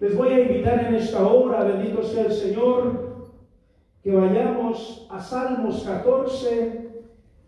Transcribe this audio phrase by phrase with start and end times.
[0.00, 3.08] les voy a invitar en esta hora, bendito sea el Señor,
[4.02, 6.88] que vayamos a Salmos 14.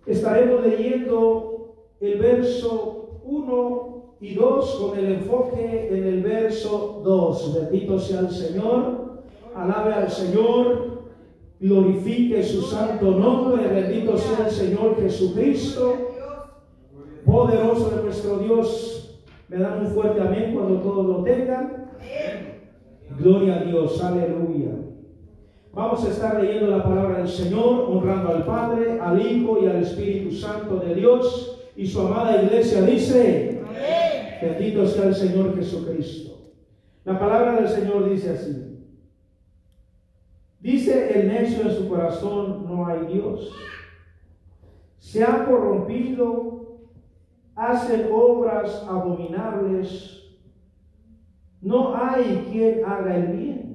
[0.06, 7.54] Estaremos leyendo el verso 1 y 2 con el enfoque en el verso 2.
[7.54, 9.22] Bendito sea el Señor,
[9.54, 11.02] alabe al Señor,
[11.60, 15.94] glorifique su santo nombre, bendito sea el Señor Jesucristo,
[17.24, 19.20] poderoso de nuestro Dios.
[19.48, 21.89] Me dan un fuerte amén cuando todos lo tengan.
[23.18, 24.72] Gloria a Dios, aleluya.
[25.72, 29.76] Vamos a estar leyendo la palabra del Señor, honrando al Padre, al Hijo y al
[29.76, 31.58] Espíritu Santo de Dios.
[31.76, 33.62] Y su amada iglesia dice,
[34.42, 36.38] bendito sea el Señor Jesucristo.
[37.04, 38.78] La palabra del Señor dice así.
[40.60, 43.50] Dice el necio en su corazón, no hay Dios.
[44.98, 46.80] Se ha corrompido,
[47.54, 50.19] hace obras abominables.
[51.60, 53.70] No hay quien haga el bien.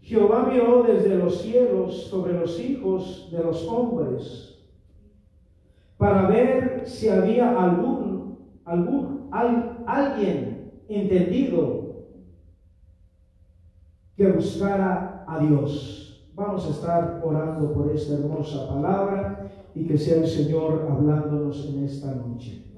[0.00, 4.54] Jehová miró desde los cielos sobre los hijos de los hombres
[5.96, 11.84] para ver si había algún, algún, alguien entendido
[14.16, 16.30] que buscara a Dios.
[16.34, 21.84] Vamos a estar orando por esta hermosa palabra y que sea el Señor hablándonos en
[21.84, 22.73] esta noche.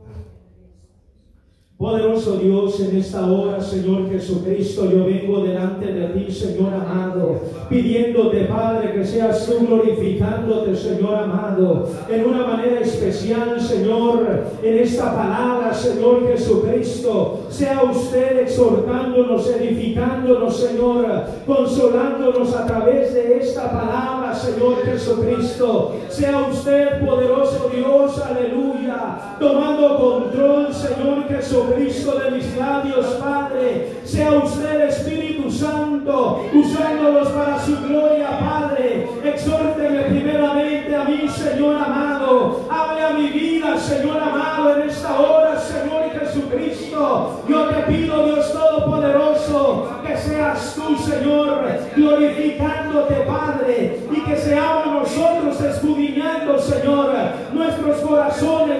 [1.78, 8.46] Poderoso Dios, en esta hora, Señor Jesucristo, yo vengo delante de ti, Señor amado, pidiéndote,
[8.46, 15.74] Padre, que seas tú glorificándote, Señor amado, en una manera especial, Señor, en esta palabra,
[15.74, 17.40] Señor Jesucristo.
[17.50, 25.96] Sea usted exhortándonos, edificándonos, Señor, consolándonos a través de esta palabra, Señor Jesucristo.
[26.08, 33.96] Sea usted, poderoso Dios, aleluya, tomando control, Señor Jesucristo Cristo de mis labios, Padre.
[34.04, 39.08] Sea usted Espíritu Santo, usándolos para su gloria, Padre.
[39.24, 42.66] Exhórteme primeramente a mí, Señor amado.
[42.70, 47.42] Hable a mi vida, Señor amado, en esta hora, Señor Jesucristo.
[47.48, 55.60] Yo te pido, Dios Todopoderoso, que seas tú, Señor, glorificándote, Padre, y que seamos nosotros
[55.60, 57.12] escudriñando, Señor,
[57.52, 58.75] nuestros corazones,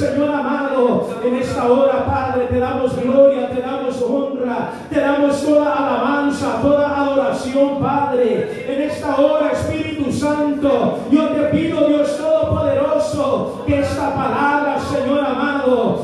[0.00, 5.76] Señor amado, en esta hora, Padre, te damos gloria, te damos honra, te damos toda
[5.76, 8.64] alabanza, toda adoración, Padre.
[8.66, 15.99] En esta hora, Espíritu Santo, yo te pido, Dios Todopoderoso, que esta palabra, Señor amado,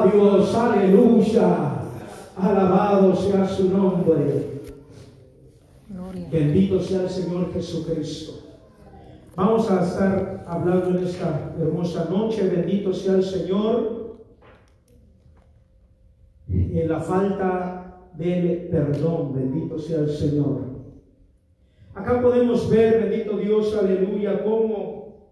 [0.00, 0.54] Dios.
[0.54, 1.82] Aleluya.
[2.36, 4.62] Alabado sea su nombre.
[6.30, 8.40] Bendito sea el Señor Jesucristo.
[9.36, 12.48] Vamos a estar hablando en esta hermosa noche.
[12.48, 14.16] Bendito sea el Señor.
[16.48, 19.34] En la falta del perdón.
[19.34, 20.72] Bendito sea el Señor.
[21.94, 25.28] Acá podemos ver, bendito Dios, aleluya, cómo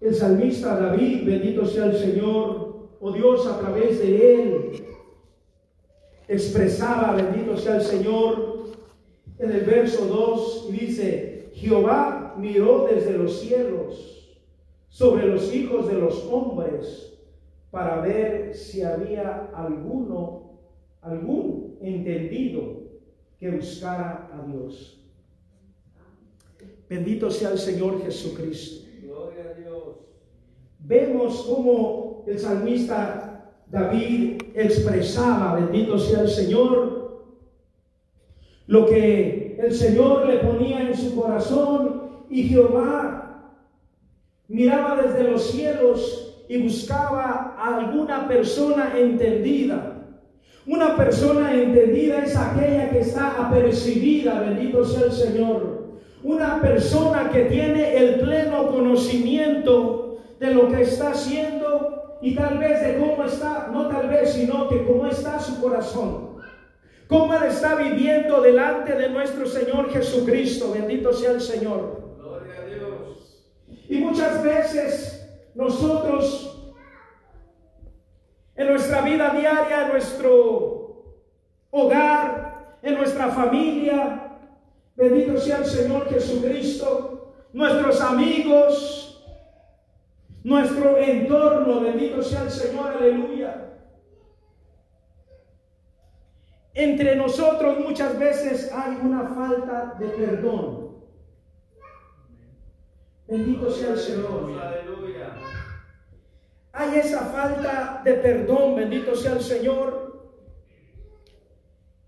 [0.00, 2.69] el salmista David, bendito sea el Señor,
[3.00, 4.84] o Dios a través de él,
[6.28, 8.70] expresaba, bendito sea el Señor,
[9.38, 14.38] en el verso 2, y dice, Jehová miró desde los cielos
[14.88, 17.18] sobre los hijos de los hombres
[17.70, 20.58] para ver si había alguno,
[21.00, 22.80] algún entendido
[23.38, 25.00] que buscara a Dios.
[26.88, 28.86] Bendito sea el Señor Jesucristo.
[29.02, 29.96] Gloria a Dios.
[30.80, 37.24] Vemos cómo el salmista David expresaba, bendito sea el Señor,
[38.66, 43.54] lo que el Señor le ponía en su corazón y Jehová
[44.48, 49.96] miraba desde los cielos y buscaba a alguna persona entendida.
[50.66, 55.80] Una persona entendida es aquella que está apercibida, bendito sea el Señor
[56.22, 62.80] una persona que tiene el pleno conocimiento de lo que está haciendo y tal vez
[62.82, 66.38] de cómo está, no tal vez, sino que cómo está su corazón.
[67.08, 70.72] Cómo él está viviendo delante de nuestro Señor Jesucristo.
[70.72, 72.14] Bendito sea el Señor.
[72.18, 73.52] Gloria a Dios.
[73.88, 76.72] Y muchas veces nosotros
[78.54, 81.16] en nuestra vida diaria, en nuestro
[81.70, 84.30] hogar, en nuestra familia,
[85.00, 89.09] Bendito sea el Señor Jesucristo, nuestros amigos,
[90.44, 93.70] nuestro entorno, bendito sea el Señor, aleluya.
[96.74, 100.90] entre nosotros muchas veces hay una falta de perdón.
[103.26, 104.50] Bendito sea el Señor.
[106.72, 110.30] Hay esa falta de perdón, bendito sea el Señor.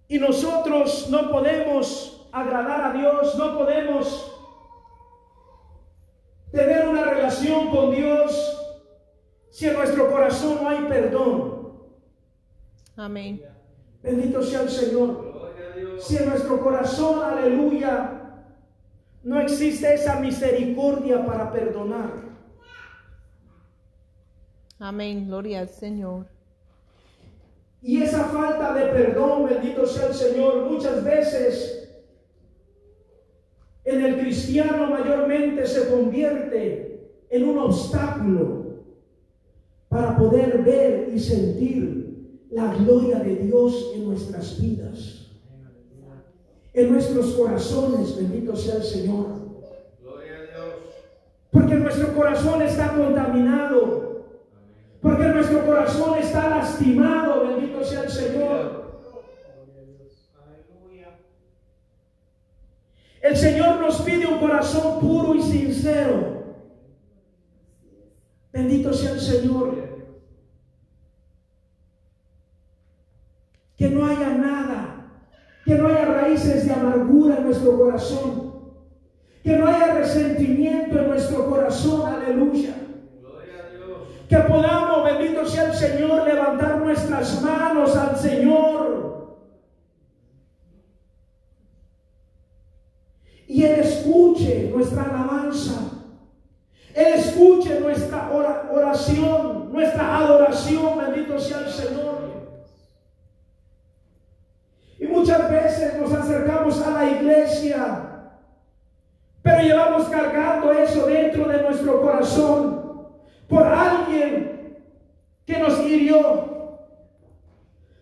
[0.09, 4.32] Y nosotros no podemos agradar a Dios, no podemos
[6.53, 8.59] tener una relación con Dios
[9.51, 11.73] si en nuestro corazón no hay perdón.
[12.97, 13.43] Amén.
[14.03, 15.33] Bendito sea el Señor.
[15.99, 18.45] Si en nuestro corazón, aleluya,
[19.23, 22.11] no existe esa misericordia para perdonar.
[24.79, 25.27] Amén.
[25.29, 26.27] Gloria al Señor.
[27.81, 31.82] Y esa falta de perdón, bendito sea el Señor, muchas veces
[33.85, 38.63] en el cristiano mayormente se convierte en un obstáculo
[39.89, 45.31] para poder ver y sentir la gloria de Dios en nuestras vidas,
[46.75, 49.43] en nuestros corazones, bendito sea el Señor.
[51.51, 54.27] Porque nuestro corazón está contaminado,
[55.03, 58.92] porque nuestro corazón está lastimado, bendito sea el Señor.
[63.23, 66.43] El Señor nos pide un corazón puro y sincero.
[68.53, 69.81] Bendito sea el Señor.
[73.77, 75.07] Que no haya nada,
[75.65, 78.53] que no haya raíces de amargura en nuestro corazón,
[79.43, 82.75] que no haya resentimiento en nuestro corazón, aleluya.
[84.29, 89.12] Que podamos, bendito sea el Señor, levantar nuestras manos al Señor
[93.47, 95.93] y Él escuche nuestra alabanza.
[96.95, 102.23] Él escuche nuestra oración, nuestra adoración, bendito sea el Señor.
[104.99, 108.09] Y muchas veces nos acercamos a la iglesia,
[109.43, 113.09] pero llevamos cargando eso dentro de nuestro corazón
[113.49, 114.79] por alguien
[115.45, 116.79] que nos hirió,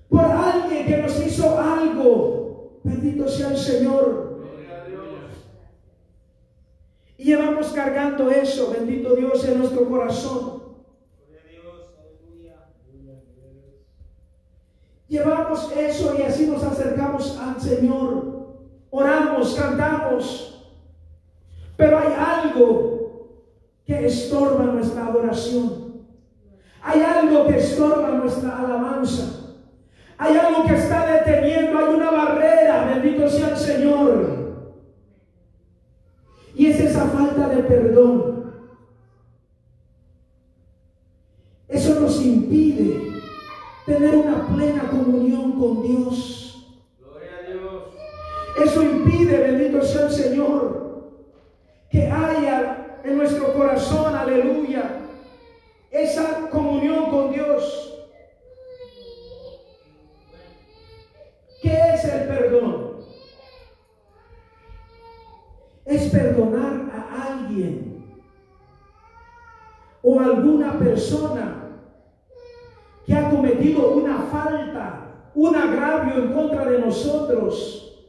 [0.09, 2.81] por alguien que nos hizo algo.
[2.83, 4.30] Bendito sea el Señor.
[7.21, 10.63] Y llevamos cargando eso, bendito Dios, en nuestro corazón.
[15.07, 18.57] Llevamos eso y así nos acercamos al Señor.
[18.89, 20.65] Oramos, cantamos.
[21.77, 23.37] Pero hay algo
[23.85, 26.07] que estorba nuestra adoración.
[26.81, 29.59] Hay algo que estorba nuestra alabanza.
[30.17, 34.40] Hay algo que está deteniendo, hay una barrera, bendito sea el Señor.
[36.55, 38.53] Y es esa falta de perdón.
[41.69, 43.23] Eso nos impide
[43.87, 46.67] tener una plena comunión con Dios.
[46.99, 47.85] Gloria a Dios.
[48.65, 51.13] Eso impide, bendito sea el Señor,
[51.91, 55.07] que haya en nuestro corazón, aleluya,
[55.91, 57.87] esa comunión con Dios.
[61.63, 62.91] ¿Qué es el perdón?
[65.91, 68.05] es perdonar a alguien
[70.03, 71.57] o alguna persona
[73.07, 78.07] que ha cometido una falta, un agravio en contra de nosotros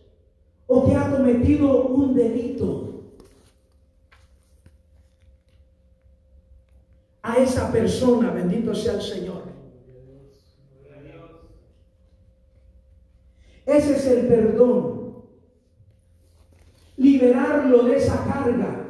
[0.68, 2.88] o que ha cometido un delito.
[7.24, 9.44] A esa persona, bendito sea el Señor.
[13.66, 15.01] Ese es el perdón
[17.22, 18.88] liberarlo de esa carga.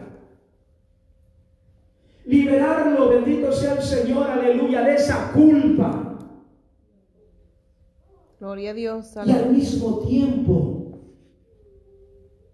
[2.25, 6.17] Liberarlo, bendito sea el Señor, aleluya, de esa culpa.
[8.39, 9.13] Gloria a Dios.
[9.25, 10.99] Y al mismo tiempo,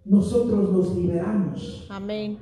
[0.03, 1.88] nosotros nos liberamos.
[1.89, 2.39] Amén.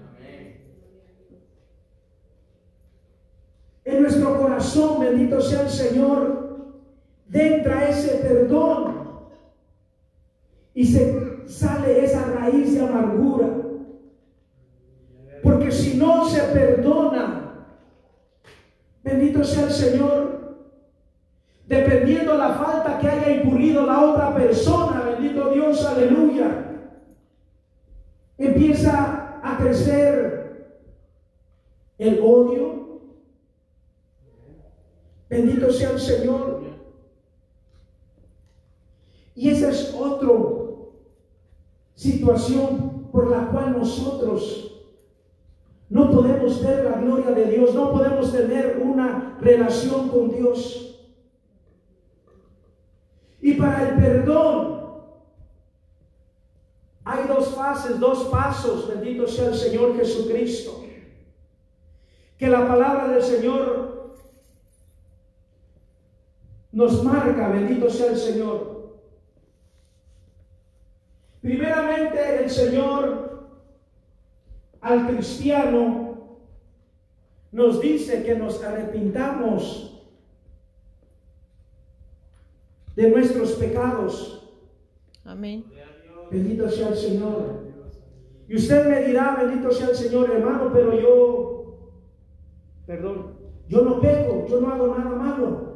[3.83, 6.73] En nuestro corazón, bendito sea el Señor,
[7.31, 8.95] entra ese perdón
[10.73, 13.47] y se sale esa raíz de amargura.
[15.43, 17.67] Porque si no se perdona,
[19.03, 20.55] bendito sea el Señor,
[21.67, 26.65] dependiendo la falta que haya incurrido la otra persona, bendito Dios, aleluya,
[28.37, 30.35] empieza a crecer
[31.97, 32.75] el odio.
[35.29, 36.63] Bendito sea el Señor.
[39.35, 40.64] Y ese es otro
[41.95, 44.65] situación por la cual nosotros
[45.89, 50.99] no podemos ver la gloria de Dios, no podemos tener una relación con Dios.
[53.41, 54.75] Y para el perdón
[57.03, 60.83] hay dos fases, dos pasos, bendito sea el Señor Jesucristo.
[62.37, 64.15] Que la palabra del Señor
[66.71, 68.74] nos marca, bendito sea el Señor.
[71.85, 73.47] Primeramente el Señor
[74.81, 76.39] al cristiano
[77.51, 80.03] nos dice que nos arrepintamos
[82.95, 84.49] de nuestros pecados.
[85.23, 85.65] Amén.
[86.31, 87.65] Bendito sea el Señor.
[88.47, 91.91] Y usted me dirá, bendito sea el Señor, hermano, pero yo,
[92.85, 93.35] perdón,
[93.67, 95.74] yo no peco, yo no hago nada malo.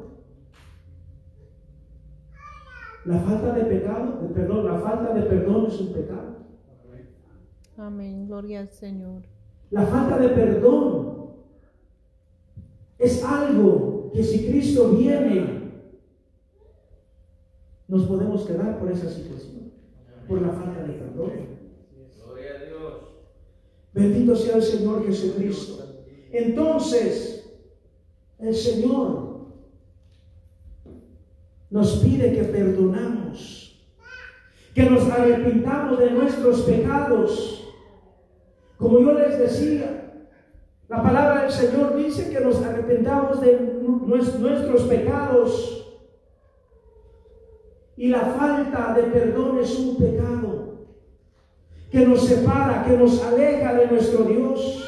[3.05, 6.39] La falta de pecado, de perdón, la falta de perdón es un pecado.
[7.77, 8.27] Amén.
[8.27, 9.23] Gloria al Señor.
[9.71, 11.29] La falta de perdón
[12.97, 15.59] es algo que si Cristo viene,
[17.87, 19.71] nos podemos quedar por esa situación,
[20.27, 21.31] por la falta de perdón.
[22.23, 22.93] Gloria a Dios.
[23.93, 25.85] Bendito sea el Señor Jesucristo.
[26.31, 27.57] Entonces,
[28.39, 29.28] el Señor
[31.69, 33.85] nos pide que perdonamos,
[34.73, 37.67] que nos arrepintamos de nuestros pecados.
[38.77, 40.25] Como yo les decía,
[40.87, 45.75] la palabra del Señor dice que nos arrepentamos de nues- nuestros pecados.
[47.97, 50.85] Y la falta de perdón es un pecado
[51.91, 54.85] que nos separa, que nos aleja de nuestro Dios.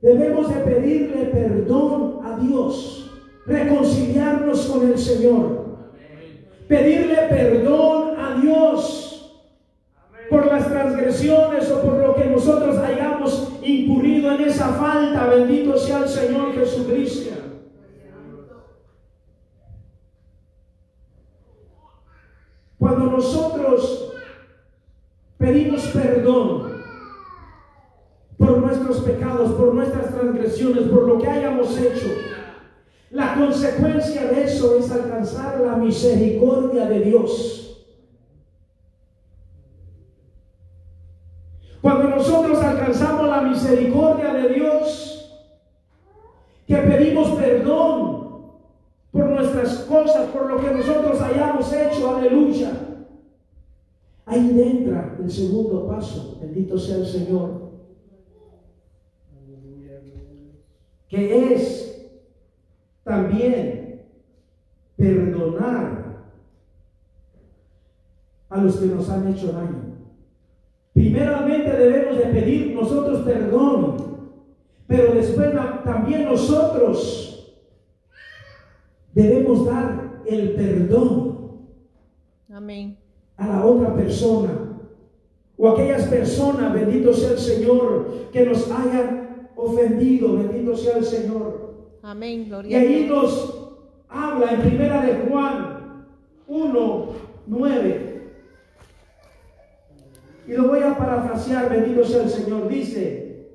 [0.00, 3.10] Debemos de pedirle perdón a Dios,
[3.46, 5.66] reconciliarnos con el Señor,
[6.68, 9.06] pedirle perdón a Dios
[10.28, 15.26] por las transgresiones o por lo que nosotros hayamos incurrido en esa falta.
[15.26, 17.36] Bendito sea el Señor Jesucristo.
[22.78, 24.12] Cuando nosotros
[25.38, 26.82] pedimos perdón
[28.38, 29.00] por nuestros
[29.36, 32.06] por nuestras transgresiones, por lo que hayamos hecho,
[33.10, 37.86] la consecuencia de eso es alcanzar la misericordia de Dios.
[41.80, 45.40] Cuando nosotros alcanzamos la misericordia de Dios,
[46.66, 48.16] que pedimos perdón
[49.12, 52.72] por nuestras cosas, por lo que nosotros hayamos hecho, aleluya.
[54.26, 57.65] Ahí entra el segundo paso, bendito sea el Señor,
[61.08, 62.10] que es
[63.04, 64.02] también
[64.96, 66.26] perdonar
[68.48, 69.96] a los que nos han hecho daño.
[70.92, 73.96] Primeramente debemos de pedir nosotros perdón,
[74.86, 75.50] pero después
[75.84, 77.54] también nosotros
[79.12, 81.66] debemos dar el perdón
[82.50, 82.96] Amén.
[83.36, 84.66] a la otra persona
[85.58, 89.25] o aquellas personas, bendito sea el Señor, que nos hayan
[89.56, 91.74] ofendido, bendito sea el Señor.
[92.02, 92.42] Amén.
[92.42, 93.08] Y Gloria a ahí Dios.
[93.08, 93.68] nos
[94.08, 96.06] habla en primera de Juan
[96.46, 97.06] 1,
[97.46, 98.22] 9.
[100.46, 102.68] Y lo voy a parafrasear, bendito sea el Señor.
[102.68, 103.48] Dice,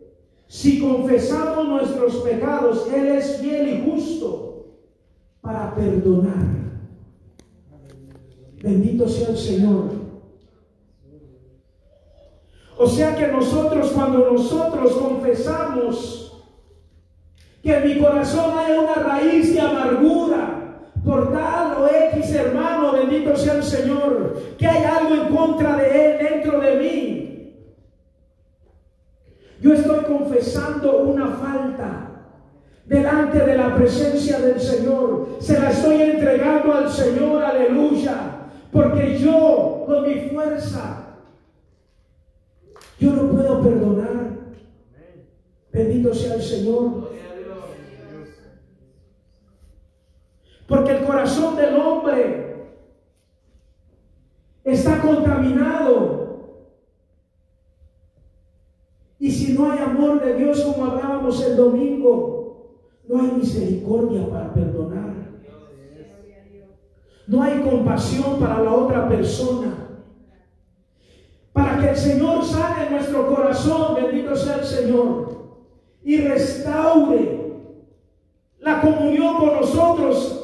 [0.47, 4.65] si confesamos nuestros pecados, Él es fiel y justo
[5.39, 6.59] para perdonar.
[8.61, 10.00] Bendito sea el Señor.
[12.83, 16.43] O sea que nosotros, cuando nosotros confesamos
[17.61, 23.35] que en mi corazón hay una raíz de amargura por tal o X hermano, bendito
[23.35, 27.67] sea el Señor, que hay algo en contra de Él dentro de mí.
[29.61, 32.09] Yo estoy confesando una falta
[32.87, 35.37] delante de la presencia del Señor.
[35.39, 38.15] Se la estoy entregando al Señor, aleluya.
[38.71, 41.00] Porque yo, con mi fuerza,
[43.01, 44.29] yo no puedo perdonar.
[45.73, 47.09] Bendito sea el Señor.
[50.67, 52.77] Porque el corazón del hombre
[54.63, 56.21] está contaminado.
[59.17, 64.53] Y si no hay amor de Dios, como hablábamos el domingo, no hay misericordia para
[64.53, 65.11] perdonar.
[67.25, 69.80] No hay compasión para la otra persona.
[71.53, 75.31] Para que el Señor sane nuestro corazón, bendito sea el Señor,
[76.03, 77.41] y restaure
[78.59, 80.41] la comunión con nosotros,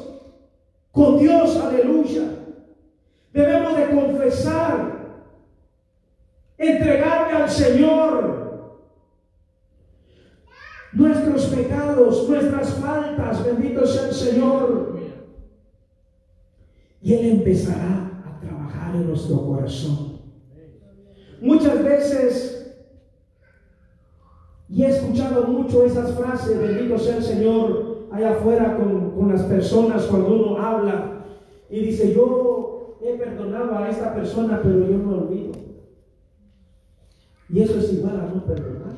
[0.91, 2.23] con Dios, aleluya.
[3.31, 4.97] Debemos de confesar,
[6.57, 8.47] entregarle al Señor
[10.93, 14.99] nuestros pecados, nuestras faltas, bendito sea el Señor.
[17.01, 20.16] Y Él empezará a trabajar en nuestro corazón.
[21.41, 22.75] Muchas veces,
[24.69, 29.43] y he escuchado mucho esas frases, bendito sea el Señor, allá afuera con, con las
[29.43, 31.25] personas cuando uno habla
[31.69, 35.51] y dice, yo he perdonado a esta persona, pero yo no olvido.
[37.49, 38.95] Y eso es igual a no perdonar.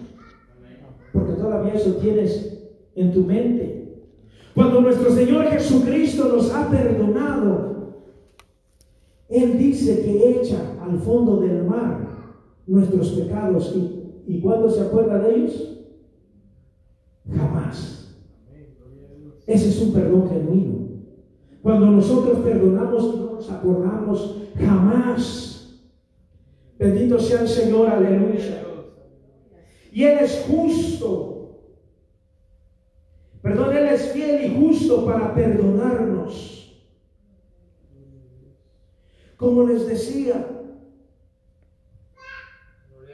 [1.12, 2.64] Porque todavía eso tienes
[2.96, 4.06] en tu mente.
[4.56, 7.94] Cuando nuestro Señor Jesucristo nos ha perdonado,
[9.28, 11.99] Él dice que echa al fondo del mar
[12.70, 13.74] nuestros pecados.
[13.76, 15.78] ¿Y, y cuándo se acuerda de ellos?
[17.36, 18.16] Jamás.
[19.46, 20.90] Ese es un perdón genuino.
[21.62, 25.82] Cuando nosotros perdonamos no nos acordamos jamás.
[26.78, 28.64] Bendito sea el Señor, aleluya.
[29.92, 31.60] Y Él es justo.
[33.42, 36.60] Perdón, Él es fiel y justo para perdonarnos.
[39.36, 40.59] Como les decía,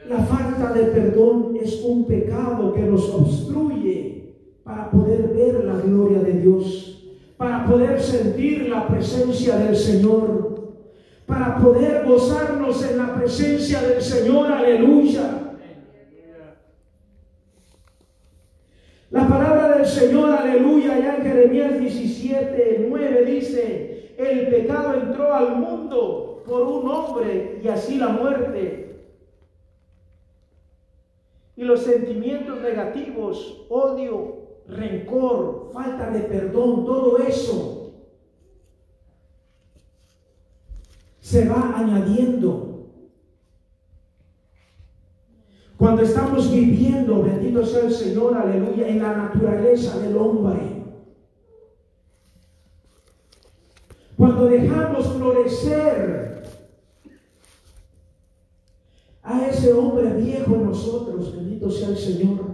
[0.08, 6.20] la falta de perdón es un pecado que nos obstruye para poder ver la gloria
[6.20, 7.02] de Dios,
[7.36, 10.74] para poder sentir la presencia del Señor,
[11.26, 15.42] para poder gozarnos en la presencia del Señor, aleluya.
[19.10, 25.56] La palabra del Señor, aleluya, ya en Jeremías 17, 9 dice, el pecado entró al
[25.56, 28.85] mundo por un hombre y así la muerte.
[31.56, 37.94] Y los sentimientos negativos, odio, rencor, falta de perdón, todo eso
[41.20, 42.66] se va añadiendo
[45.76, 50.84] cuando estamos viviendo, bendito sea el Señor, aleluya, en la naturaleza del hombre.
[54.16, 56.35] Cuando dejamos florecer
[59.26, 62.46] a ese hombre viejo en nosotros, bendito sea el Señor.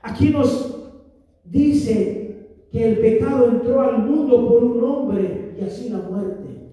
[0.00, 0.92] Aquí nos
[1.44, 6.70] dice que el pecado entró al mundo por un hombre y así la muerte.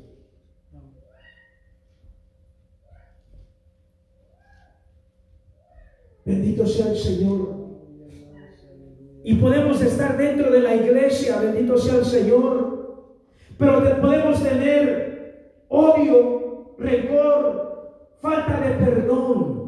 [6.24, 7.62] Bendito sea el Señor.
[9.24, 13.08] Y podemos estar dentro de la iglesia, bendito sea el Señor.
[13.58, 15.11] Pero podemos tener
[15.72, 19.62] odio, rencor, falta de perdón.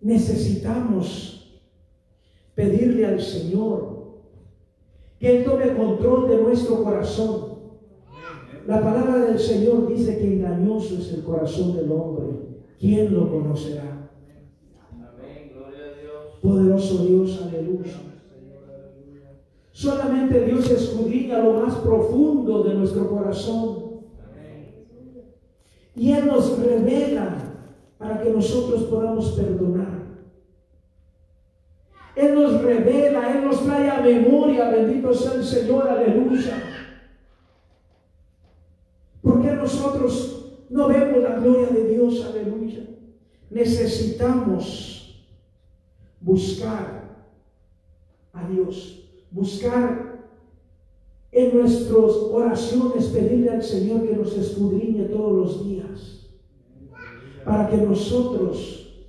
[0.00, 1.60] Necesitamos
[2.54, 4.20] pedirle al Señor
[5.18, 7.58] que Él tome control de nuestro corazón.
[8.66, 12.26] La palabra del Señor dice que engañoso es el corazón del hombre.
[12.78, 14.10] ¿Quién lo conocerá?
[16.40, 18.09] Poderoso Dios, aleluya.
[19.80, 24.02] Solamente Dios escudriña lo más profundo de nuestro corazón.
[25.96, 27.34] Y Él nos revela
[27.96, 30.00] para que nosotros podamos perdonar.
[32.14, 36.62] Él nos revela, Él nos trae a memoria, bendito sea el Señor, aleluya.
[39.22, 42.22] ¿Por qué nosotros no vemos la gloria de Dios?
[42.26, 42.84] Aleluya.
[43.48, 45.24] Necesitamos
[46.20, 47.00] buscar
[48.34, 48.99] a Dios,
[49.30, 50.10] buscar
[51.32, 56.28] en nuestras oraciones, pedirle al Señor que nos escudriñe todos los días,
[57.44, 59.04] para que nosotros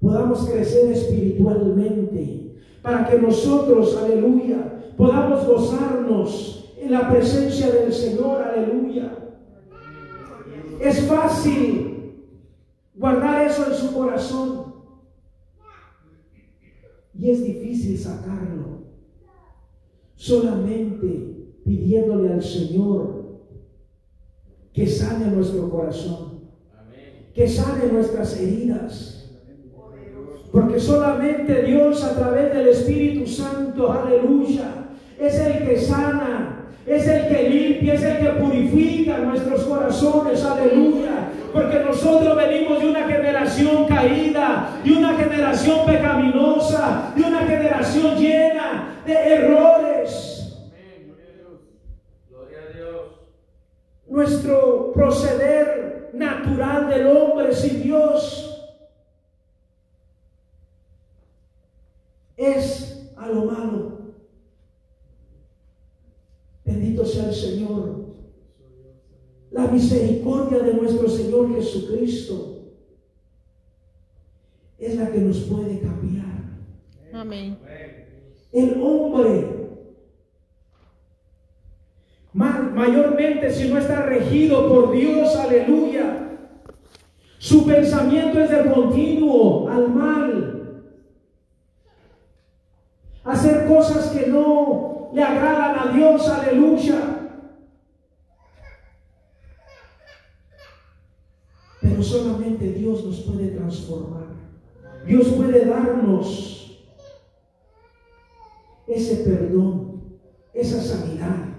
[0.00, 9.16] podamos crecer espiritualmente, para que nosotros, aleluya, podamos gozarnos en la presencia del Señor, aleluya.
[10.80, 11.90] Es fácil
[12.94, 14.74] guardar eso en su corazón.
[17.18, 18.69] Y es difícil sacarlo.
[20.20, 21.06] Solamente
[21.64, 23.40] pidiéndole al Señor
[24.70, 26.40] que sane nuestro corazón.
[27.32, 29.30] Que sane nuestras heridas.
[30.52, 37.28] Porque solamente Dios a través del Espíritu Santo, aleluya, es el que sana es el
[37.28, 41.09] que limpia, es el que purifica nuestros corazones, aleluya.
[41.52, 49.02] Porque nosotros venimos de una generación caída, de una generación pecaminosa, de una generación llena
[49.04, 50.56] de errores.
[52.28, 53.00] Gloria a Dios.
[54.06, 58.50] Nuestro proceder natural del hombre sin Dios
[62.36, 63.98] es a lo malo.
[66.64, 68.09] Bendito sea el Señor.
[69.50, 72.58] La misericordia de nuestro Señor Jesucristo
[74.78, 76.26] es la que nos puede cambiar.
[77.12, 77.58] Amén.
[78.52, 79.68] El hombre,
[82.32, 86.38] ma- mayormente si no está regido por Dios, aleluya,
[87.38, 90.82] su pensamiento es de continuo al mal,
[93.24, 97.19] hacer cosas que no le agradan a Dios, aleluya.
[102.00, 104.28] Pero solamente Dios nos puede transformar.
[105.06, 106.80] Dios puede darnos
[108.86, 110.00] ese perdón,
[110.54, 111.49] esa sanidad.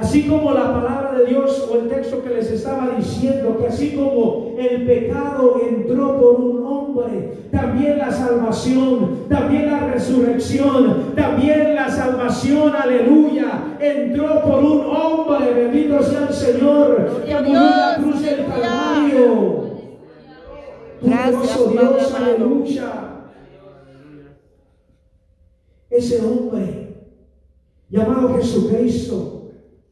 [0.00, 3.94] Así como la palabra de Dios o el texto que les estaba diciendo, que así
[3.94, 11.90] como el pecado entró por un hombre, también la salvación, también la resurrección, también la
[11.90, 18.22] salvación, aleluya, entró por un hombre, bendito sea el Señor, que murió en la cruz
[18.22, 18.46] del.
[18.46, 19.70] Calvario.
[21.02, 22.92] Gracias, Dios, aleluya.
[25.90, 26.80] Ese hombre
[27.90, 29.39] llamado Jesucristo,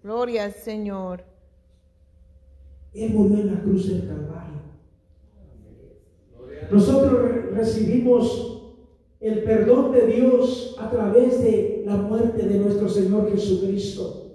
[0.02, 1.24] Gloria al Señor.
[2.94, 4.58] Él murió en la cruz del Calvario.
[6.70, 8.54] Nosotros re- recibimos
[9.20, 14.26] el perdón de Dios a través de la muerte de nuestro Señor Jesucristo.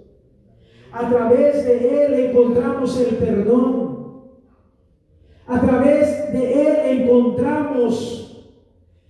[0.92, 3.94] A través de Él encontramos el perdón.
[5.46, 8.46] A través de Él encontramos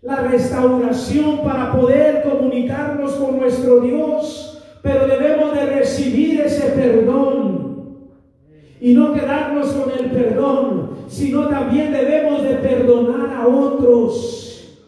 [0.02, 4.53] la restauración para poder comunicarnos con nuestro Dios.
[4.84, 8.10] Pero debemos de recibir ese perdón
[8.78, 14.78] y no quedarnos con el perdón, sino también debemos de perdonar a otros.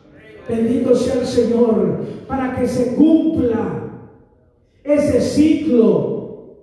[0.46, 3.84] Bendito sea el Señor, para que se cumpla
[4.84, 6.58] ese ciclo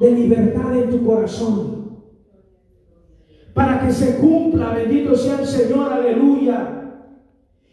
[0.00, 2.00] de libertad en tu corazón.
[3.54, 6.90] Para que se cumpla, bendito sea el Señor, aleluya,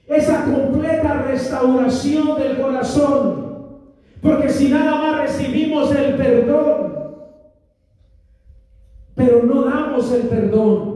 [0.06, 3.49] esa completa restauración del corazón.
[4.22, 6.90] Porque si nada más recibimos el perdón,
[9.16, 10.90] pero no damos el perdón.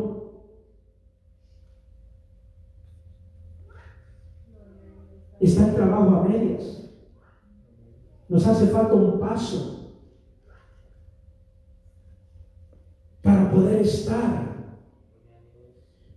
[5.40, 6.90] Está el trabajo a medias.
[8.30, 9.92] Nos hace falta un paso
[13.22, 14.54] para poder estar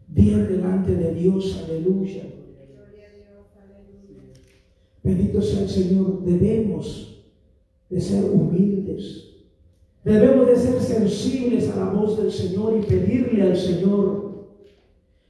[0.08, 1.64] bien delante de Dios.
[1.64, 2.35] Aleluya.
[5.06, 6.24] Bendito sea el Señor.
[6.24, 7.24] Debemos
[7.88, 9.36] de ser humildes.
[10.02, 14.48] Debemos de ser sensibles a la voz del Señor y pedirle al Señor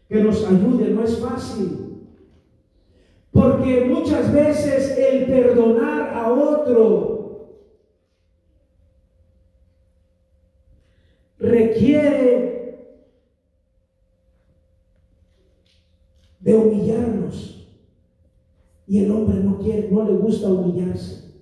[0.08, 0.88] que nos ayude.
[0.92, 2.06] No es fácil.
[3.30, 7.50] Porque muchas veces el perdonar a otro
[11.38, 12.96] requiere
[16.40, 17.55] de humillarnos.
[18.86, 21.32] Y el hombre no quiere, no le gusta humillarse.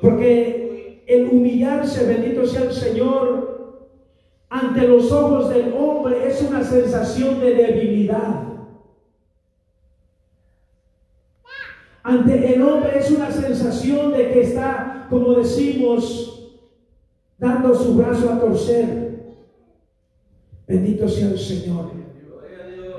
[0.00, 3.50] Porque el humillarse, bendito sea el Señor,
[4.48, 8.50] ante los ojos del hombre es una sensación de debilidad.
[12.02, 16.58] Ante el hombre es una sensación de que está, como decimos,
[17.38, 19.10] dando su brazo a torcer.
[20.66, 21.90] Bendito sea el Señor.
[22.26, 22.94] Gloria a Dios.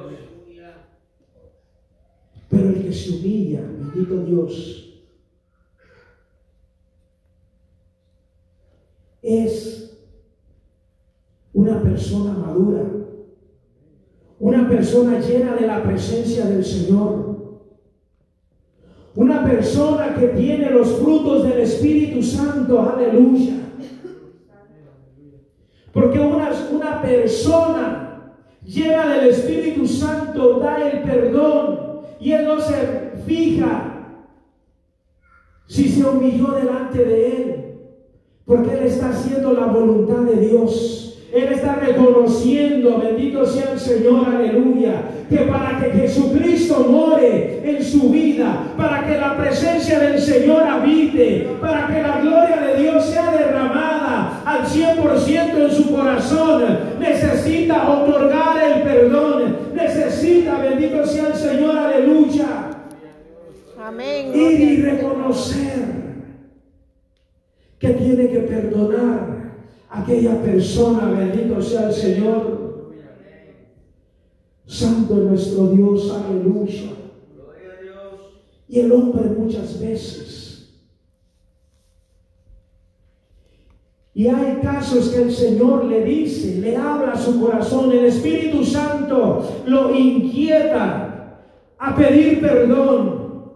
[2.49, 5.01] Pero el que se humilla, bendito Dios,
[9.21, 9.97] es
[11.53, 12.83] una persona madura,
[14.39, 17.61] una persona llena de la presencia del Señor,
[19.15, 23.53] una persona que tiene los frutos del Espíritu Santo, aleluya.
[25.93, 31.90] Porque una, una persona llena del Espíritu Santo da el perdón
[32.21, 32.75] y él no se
[33.25, 33.87] fija
[35.65, 37.55] si se humilló delante de él,
[38.45, 41.17] porque él está haciendo la voluntad de Dios.
[41.33, 48.09] Él está reconociendo, bendito sea el Señor, aleluya, que para que Jesucristo more en su
[48.09, 53.31] vida, para que la presencia del Señor habite, para que la gloria de Dios sea
[53.31, 54.00] derramada
[54.45, 56.63] al 100% en su corazón,
[56.99, 62.69] necesita otorgar el perdón, necesita, bendito sea el Señor, aleluya,
[63.79, 64.35] Amén.
[64.35, 66.01] ir y reconocer
[67.79, 69.51] que tiene que perdonar
[69.89, 72.61] a aquella persona, bendito sea el Señor.
[74.65, 76.91] Santo es nuestro Dios, aleluya.
[77.35, 78.43] Gloria a Dios.
[78.69, 80.40] Y el hombre muchas veces
[84.13, 88.65] Y hay casos que el Señor le dice, le habla a su corazón, el Espíritu
[88.65, 91.39] Santo lo inquieta
[91.77, 93.51] a pedir perdón,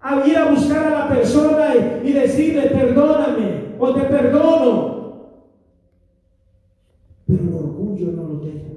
[0.00, 5.00] a ir a buscar a la persona y, decirle, perdóname o te perdono.
[7.26, 8.68] Pero el orgullo no lo deja.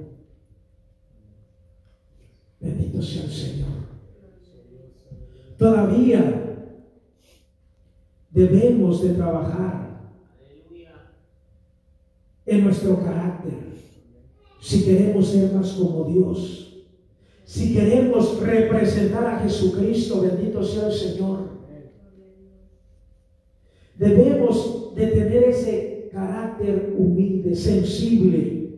[2.60, 3.68] Bendito sea el Señor.
[5.58, 6.40] Todavía
[8.30, 9.83] debemos de trabajar
[12.46, 13.54] en nuestro carácter.
[14.60, 16.84] Si queremos ser más como Dios,
[17.44, 21.50] si queremos representar a Jesucristo, bendito sea el Señor,
[23.98, 28.70] debemos de tener ese carácter humilde, sensible.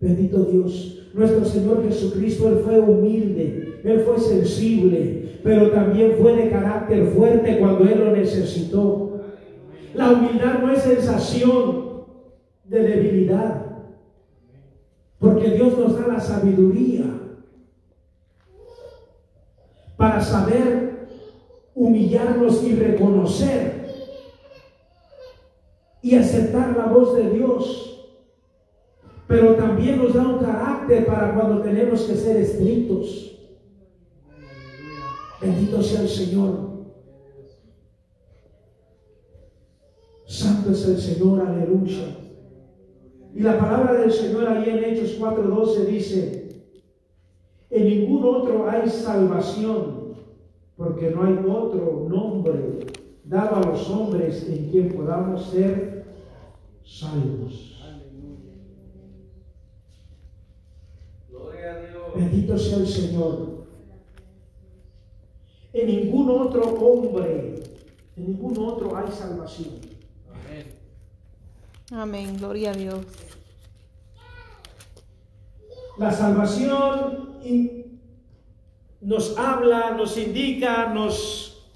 [0.00, 6.50] Bendito Dios, nuestro Señor Jesucristo, Él fue humilde, Él fue sensible, pero también fue de
[6.50, 9.11] carácter fuerte cuando Él lo necesitó.
[9.94, 12.04] La humildad no es sensación
[12.64, 13.66] de debilidad,
[15.18, 17.04] porque Dios nos da la sabiduría
[19.96, 21.06] para saber
[21.74, 23.82] humillarnos y reconocer
[26.00, 27.88] y aceptar la voz de Dios.
[29.28, 33.38] Pero también nos da un carácter para cuando tenemos que ser estrictos.
[35.40, 36.71] Bendito sea el Señor.
[40.32, 42.16] Santo es el Señor, aleluya.
[43.34, 46.64] Y la palabra del Señor ahí en Hechos 4:12 dice,
[47.68, 50.14] en ningún otro hay salvación,
[50.74, 52.86] porque no hay otro nombre
[53.24, 56.06] dado a los hombres en quien podamos ser
[56.82, 57.78] salvos.
[61.28, 62.02] Gloria a Dios.
[62.16, 63.66] Bendito sea el Señor.
[65.74, 67.62] En ningún otro hombre,
[68.16, 69.91] en ningún otro hay salvación.
[71.92, 72.38] Amén.
[72.38, 73.04] Gloria a Dios.
[75.98, 77.38] La salvación
[79.02, 81.68] nos habla, nos indica, nos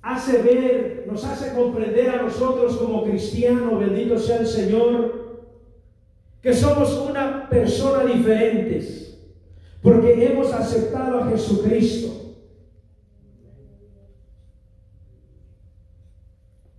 [0.00, 5.50] hace ver, nos hace comprender a nosotros como cristianos, bendito sea el Señor,
[6.40, 9.18] que somos una persona diferentes,
[9.82, 12.31] porque hemos aceptado a Jesucristo.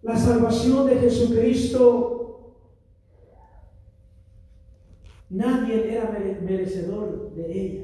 [0.04, 2.10] La salvación de Jesucristo
[5.30, 7.84] Nadie era mere- merecedor de ella.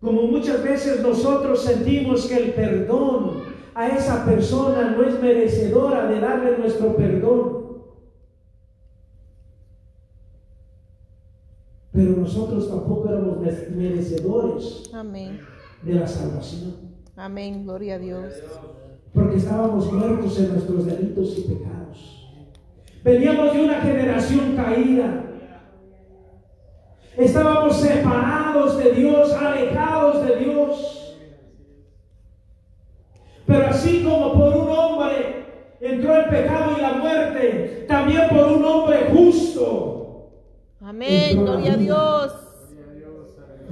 [0.00, 3.42] Como muchas veces nosotros sentimos que el perdón
[3.74, 7.82] a esa persona no es merecedora de darle nuestro perdón.
[11.90, 15.40] Pero nosotros tampoco éramos me- merecedores Amén.
[15.82, 16.74] de la salvación.
[17.16, 17.64] Amén.
[17.64, 18.34] Gloria a Dios.
[19.16, 22.28] Porque estábamos muertos en nuestros delitos y pecados.
[23.02, 25.24] Veníamos de una generación caída.
[27.16, 31.16] Estábamos separados de Dios, alejados de Dios.
[33.46, 35.46] Pero así como por un hombre
[35.80, 40.28] entró el pecado y la muerte, también por un hombre justo.
[40.78, 41.40] Amén.
[41.40, 42.32] Gloria a Dios.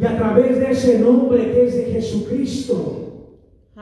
[0.00, 3.04] Y a través de ese nombre que es de Jesucristo,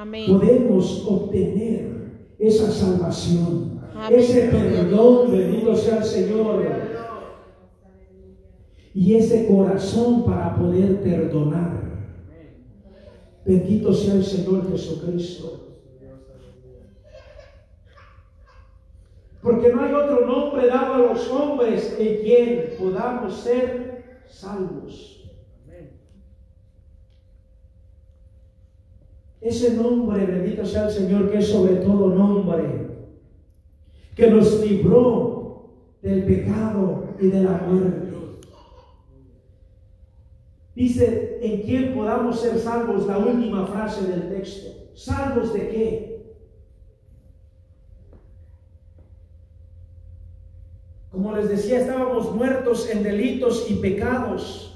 [0.03, 0.27] Amén.
[0.27, 4.19] podemos obtener esa salvación, Amén.
[4.19, 6.67] ese perdón, bendito sea el Señor,
[8.93, 11.83] y ese corazón para poder perdonar.
[13.47, 15.69] Bendito sea el Señor Jesucristo.
[19.41, 25.22] Porque no hay otro nombre dado a los hombres en quien podamos ser salvos.
[29.43, 32.87] Ese nombre, bendito sea el Señor, que es sobre todo nombre,
[34.15, 35.69] que nos libró
[36.01, 38.13] del pecado y de la muerte.
[40.75, 44.71] Dice, en quien podamos ser salvos, la última frase del texto.
[44.95, 46.13] ¿Salvos de qué?
[51.11, 54.72] Como les decía, estábamos muertos en delitos y pecados.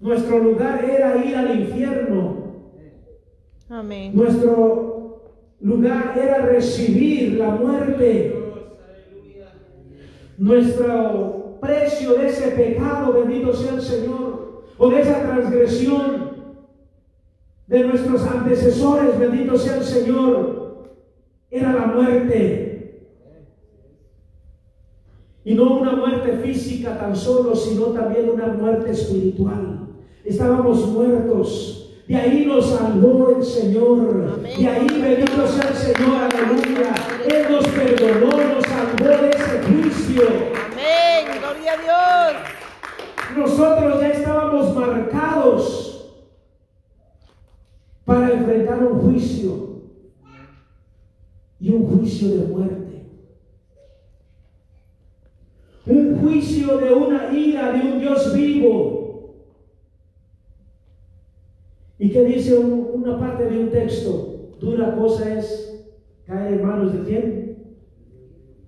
[0.00, 2.40] Nuestro lugar era ir al infierno.
[3.68, 4.12] Amén.
[4.14, 5.22] Nuestro
[5.60, 8.36] lugar era recibir la muerte.
[10.38, 16.30] Nuestro precio de ese pecado, bendito sea el Señor, o de esa transgresión
[17.66, 20.96] de nuestros antecesores, bendito sea el Señor,
[21.50, 22.70] era la muerte.
[25.44, 29.69] Y no una muerte física tan solo, sino también una muerte espiritual.
[30.30, 34.34] Estábamos muertos De ahí nos salvó el Señor.
[34.34, 34.60] Amén.
[34.60, 36.94] De ahí bendito sea el Señor, aleluya.
[37.28, 40.22] Él nos perdonó, nos salvó de ese juicio.
[40.66, 41.40] Amén.
[41.40, 42.32] Gloria a
[43.34, 43.38] Dios.
[43.38, 46.14] Nosotros ya estábamos marcados
[48.04, 49.80] para enfrentar un juicio
[51.58, 53.04] y un juicio de muerte.
[55.86, 58.99] Un juicio de una ira de un Dios vivo.
[62.00, 64.56] ¿Y qué dice un- una parte de un texto?
[64.58, 65.84] Dura cosa es
[66.26, 67.56] caer en manos de quién?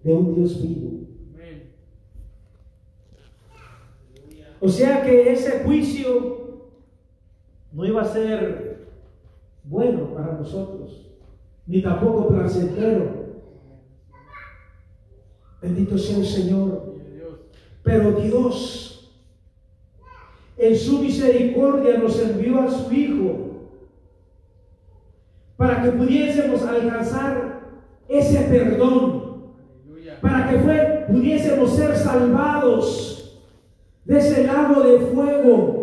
[0.04, 0.90] De un Dios vivo.
[4.60, 6.68] O sea que ese juicio
[7.72, 8.86] no iba a ser
[9.64, 11.10] bueno para nosotros,
[11.66, 13.22] ni tampoco placentero.
[15.60, 16.94] Bendito sea el Señor.
[17.82, 18.91] Pero Dios,
[20.58, 23.48] en su misericordia, nos envió a su Hijo
[25.56, 27.60] para que pudiésemos alcanzar
[28.08, 29.42] ese perdón,
[30.20, 33.40] para que fue- pudiésemos ser salvados
[34.04, 35.81] de ese lago de fuego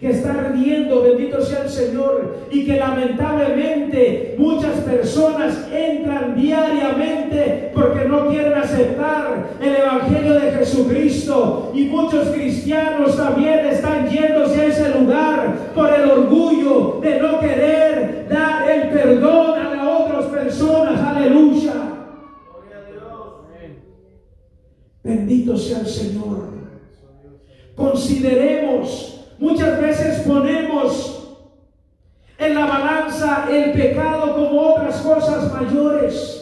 [0.00, 8.06] que está ardiendo, bendito sea el Señor, y que lamentablemente muchas personas entran diariamente porque
[8.06, 14.98] no quieren aceptar el Evangelio de Jesucristo, y muchos cristianos también están yéndose a ese
[14.98, 21.74] lugar por el orgullo de no querer dar el perdón a las otras personas, aleluya.
[22.48, 23.74] Gloria a Dios.
[25.02, 26.48] Bendito sea el Señor.
[27.76, 31.16] Consideremos, muchas veces ponemos
[32.38, 36.36] en la balanza el pecado como otras cosas mayores.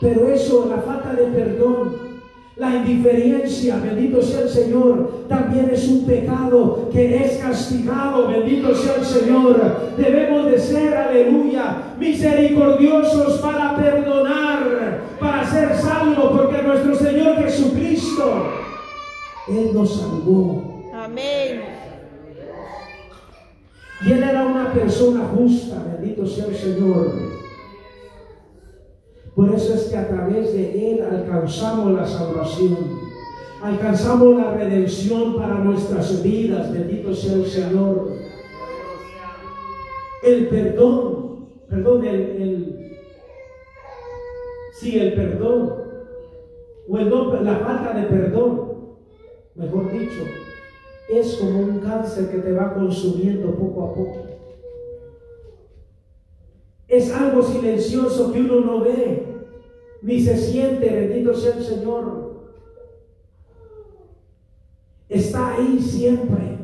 [0.00, 2.12] Pero eso, la falta de perdón,
[2.56, 8.96] la indiferencia, bendito sea el Señor, también es un pecado que es castigado, bendito sea
[8.96, 9.94] el Señor.
[9.96, 18.48] Debemos de ser, aleluya, misericordiosos para perdonar, para ser salvos, porque nuestro Señor Jesucristo,
[19.48, 20.72] Él nos salvó.
[20.94, 21.62] Amén.
[24.04, 27.12] Y Él era una persona justa, bendito sea el Señor.
[29.34, 32.76] Por eso es que a través de Él alcanzamos la salvación,
[33.62, 38.12] alcanzamos la redención para nuestras vidas, bendito sea el Señor.
[40.24, 42.96] El perdón, perdón, el, el
[44.74, 45.74] sí, el perdón,
[46.88, 48.72] o el no- la falta de perdón,
[49.54, 50.22] mejor dicho,
[51.18, 54.26] es como un cáncer que te va consumiendo poco a poco.
[56.88, 59.26] Es algo silencioso que uno no ve,
[60.02, 62.32] ni se siente, bendito sea el Señor.
[65.08, 66.58] Está ahí siempre.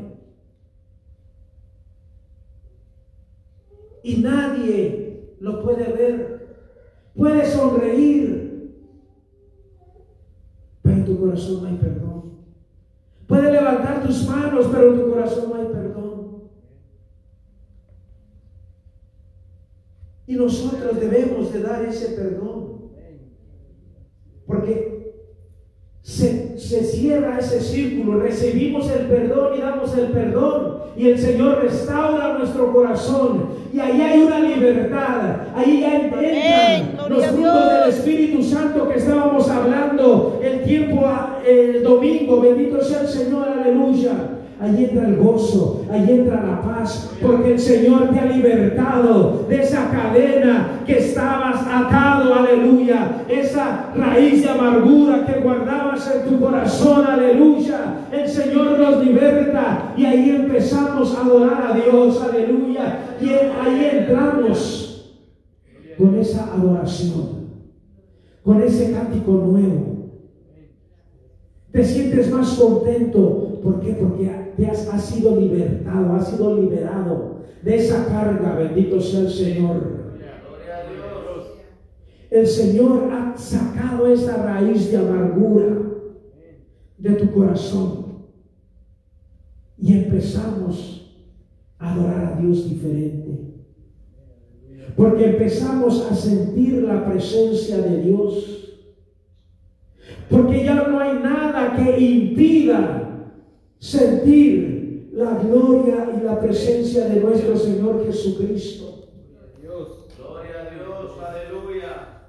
[4.03, 6.39] Y nadie lo puede ver.
[7.15, 8.73] Puede sonreír,
[10.83, 12.18] pero en tu corazón no hay perdón.
[13.29, 16.43] Puede levantar tus manos, pero en tu corazón no hay perdón.
[20.27, 22.79] Y nosotros debemos de dar ese perdón.
[24.47, 25.13] Porque
[26.01, 30.79] se, se cierra ese círculo, recibimos el perdón y damos el perdón.
[30.97, 33.51] Y el Señor restaura nuestro corazón.
[33.75, 35.49] Y ahí hay una libertad.
[35.55, 36.25] Ahí ya entran
[37.09, 37.89] los frutos del.
[37.89, 42.41] Espíritu Santo que estábamos hablando el tiempo, a- el domingo.
[42.41, 44.13] Bendito sea el Señor, aleluya.
[44.61, 49.63] Ahí entra el gozo, ahí entra la paz, porque el Señor te ha libertado de
[49.63, 53.23] esa cadena que estabas atado, aleluya.
[53.29, 57.79] Esa raíz de amargura que guardabas en tu corazón, aleluya.
[58.11, 62.99] El Señor nos liberta y ahí empezamos a adorar a Dios, aleluya.
[63.21, 64.88] Y ahí entramos
[65.99, 67.49] con esa adoración,
[68.45, 69.99] con ese cántico nuevo.
[71.73, 73.61] Te sientes más contento.
[73.63, 73.93] ¿Por qué?
[73.95, 78.55] Porque te has, has sido libertado, has sido liberado de esa carga.
[78.55, 79.99] Bendito sea el Señor.
[82.31, 85.67] El Señor ha sacado esa raíz de amargura
[86.97, 88.07] de tu corazón.
[89.77, 91.17] Y empezamos
[91.79, 93.48] a adorar a Dios diferente.
[94.99, 98.75] Porque empezamos a sentir la presencia de Dios.
[100.29, 103.31] Porque ya no hay nada que impida
[103.79, 109.07] sentir la gloria y la presencia de nuestro Señor Jesucristo.
[109.63, 111.13] Gloria a Dios.
[111.25, 112.23] Aleluya.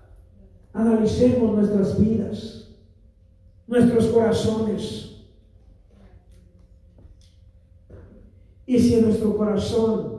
[0.71, 2.69] Analicemos nuestras vidas,
[3.65, 5.23] nuestros corazones.
[8.67, 10.18] Y si en nuestro corazón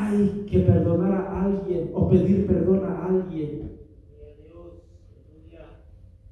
[0.00, 3.78] hay que perdonar a alguien o pedir perdón a alguien,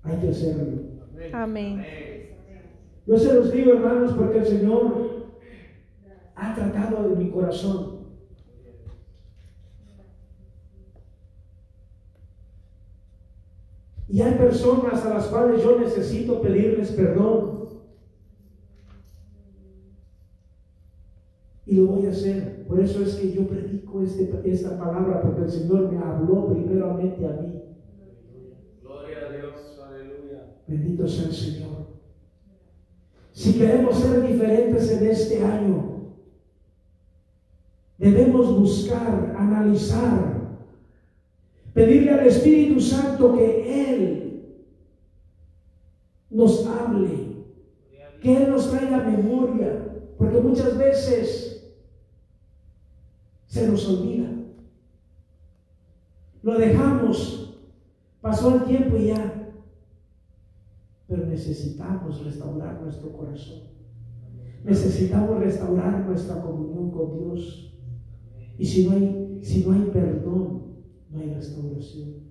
[0.02, 0.82] hay que hacerlo.
[1.34, 1.84] Amén.
[3.06, 5.28] Yo se los digo, hermanos, porque el Señor
[6.34, 7.98] ha tratado de mi corazón.
[14.08, 17.68] Y hay personas a las cuales yo necesito pedirles perdón.
[21.66, 22.57] Y lo voy a hacer.
[22.68, 27.26] Por eso es que yo predico este, esta palabra, porque el Señor me habló primeramente
[27.26, 27.62] a mí.
[28.82, 29.80] Gloria a Dios.
[29.88, 30.56] Aleluya.
[30.66, 31.68] Bendito sea el Señor.
[33.32, 36.12] Si queremos ser diferentes en este año,
[37.96, 40.58] debemos buscar, analizar,
[41.72, 44.64] pedirle al Espíritu Santo que Él
[46.28, 47.44] nos hable,
[48.20, 49.86] que Él nos traiga memoria,
[50.18, 51.47] porque muchas veces
[53.48, 54.30] se nos olvida.
[56.42, 57.58] Lo dejamos,
[58.20, 59.38] pasó el tiempo y ya
[61.08, 63.62] pero necesitamos restaurar nuestro corazón.
[64.62, 67.74] Necesitamos restaurar nuestra comunión con Dios.
[68.58, 70.64] Y si no hay, si no hay perdón,
[71.10, 72.28] no hay restauración.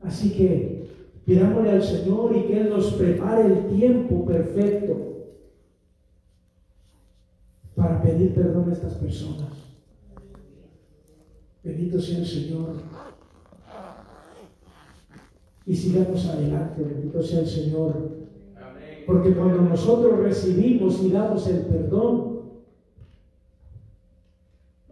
[0.00, 0.88] Así que
[1.26, 4.96] pidámosle al Señor y que Él nos prepare el tiempo perfecto
[7.74, 9.52] para pedir perdón a estas personas.
[11.62, 12.76] Bendito sea el Señor
[15.66, 18.20] y sigamos adelante, bendito sea el Señor.
[19.06, 22.40] Porque cuando nosotros recibimos y damos el perdón,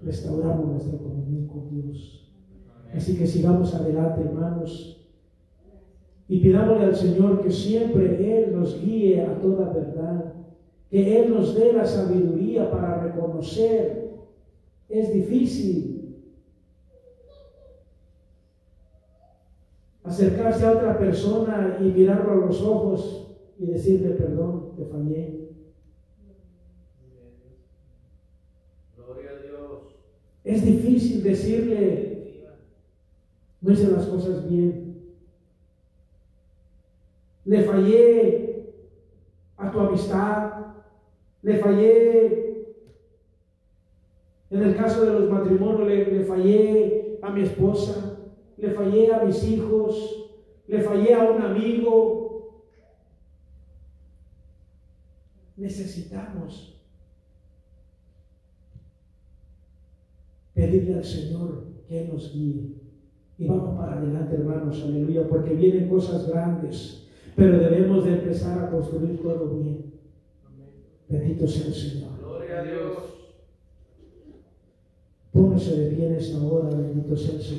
[0.02, 2.30] restauramos nuestra comunión con Dios.
[2.94, 5.06] Así que sigamos adelante, hermanos,
[6.28, 10.34] y pidámosle al Señor que siempre Él nos guíe a toda verdad,
[10.90, 14.08] que Él nos dé la sabiduría para reconocer.
[14.88, 15.98] Es difícil,
[20.02, 25.48] acercarse a otra persona y mirarlo a los ojos y decirle perdón, te fallé.
[28.96, 29.82] Gloria a Dios.
[30.44, 32.46] Es difícil decirle,
[33.60, 34.96] no hice las cosas bien.
[37.44, 38.72] Le fallé
[39.56, 40.58] a tu amistad,
[41.42, 42.74] le fallé,
[44.50, 48.18] en el caso de los matrimonios, le, fallé a mi esposa,
[48.56, 50.30] le fallé a mis hijos,
[50.66, 52.64] le fallé a un amigo.
[55.56, 56.80] Necesitamos
[60.54, 62.74] pedirle al Señor que nos guíe.
[63.38, 68.70] Y vamos para adelante, hermanos, aleluya, porque vienen cosas grandes, pero debemos de empezar a
[68.70, 69.97] construir todo bien.
[71.08, 72.18] Bendito sea el Señor.
[72.20, 72.98] Gloria a Dios.
[75.32, 77.58] Póngase de pie en esta hora, bendito sea el Señor.